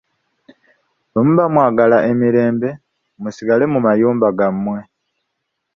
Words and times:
Bwe 1.11 1.21
muba 1.25 1.45
mwagala 1.53 1.97
emirembe 2.11 2.69
musigale 3.21 3.65
mu 3.73 3.79
mayumba 3.85 4.27
gammwe. 4.39 4.79